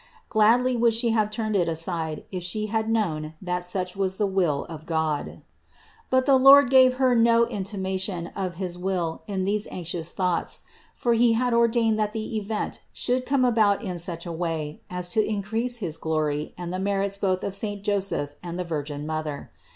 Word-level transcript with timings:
Gladly 0.29 0.75
would 0.75 0.93
She 0.95 1.09
have 1.11 1.29
turned 1.29 1.55
it 1.55 1.69
aside 1.69 2.23
if 2.31 2.41
She 2.41 2.65
had 2.65 2.89
known 2.89 3.35
that 3.39 3.63
such 3.63 3.95
was 3.95 4.17
the 4.17 4.25
will 4.25 4.65
of 4.65 4.87
God. 4.87 5.43
But 6.09 6.25
the 6.25 6.37
Lord 6.39 6.71
gave 6.71 6.95
Her 6.95 7.13
no 7.15 7.45
intimation 7.45 8.31
of 8.35 8.55
his 8.55 8.79
will 8.79 9.21
in 9.27 9.43
these 9.43 9.67
anxious 9.67 10.11
thoughts; 10.11 10.61
for 10.95 11.13
He 11.13 11.33
had 11.33 11.53
ordained 11.53 11.99
that 11.99 12.13
the 12.13 12.35
event 12.35 12.81
should 12.91 13.27
come 13.27 13.45
about 13.45 13.83
in 13.83 13.99
such 13.99 14.25
a 14.25 14.31
way 14.31 14.81
as 14.89 15.07
to 15.09 15.23
increase 15.23 15.77
his 15.77 15.97
glory 15.97 16.55
and 16.57 16.73
the 16.73 16.79
merits 16.79 17.19
both 17.19 17.43
of 17.43 17.53
saint 17.53 17.83
Joseph 17.83 18.33
and 18.41 18.59
of 18.59 18.65
the 18.65 18.69
Virgin 18.69 19.05
Mother. 19.05 19.51